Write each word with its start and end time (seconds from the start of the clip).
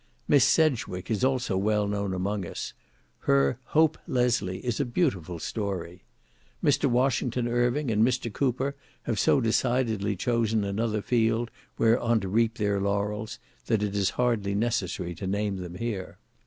Miss 0.27 0.43
Sedgwick 0.43 1.11
is 1.11 1.23
also 1.23 1.55
well 1.57 1.87
known 1.87 2.11
among 2.11 2.43
us; 2.43 2.73
her 3.19 3.59
"Hope 3.65 3.99
Leslie" 4.07 4.57
is 4.65 4.79
a 4.79 4.83
beautiful 4.85 5.37
story. 5.37 6.01
Mr. 6.63 6.85
Washington 6.89 7.47
Irving 7.47 7.91
and 7.91 8.03
Mr. 8.03 8.33
Cooper 8.33 8.75
have 9.03 9.19
so 9.19 9.39
decidedly 9.39 10.15
chosen 10.15 10.63
another 10.63 11.03
field, 11.03 11.51
whereon 11.77 12.19
to 12.21 12.27
reap 12.27 12.55
their 12.55 12.81
laurels, 12.81 13.37
that 13.67 13.83
it 13.83 13.95
is 13.95 14.09
hardly 14.17 14.55
necessary 14.55 15.13
to 15.13 15.27
name 15.27 15.57
them 15.57 15.75
here. 15.75 16.17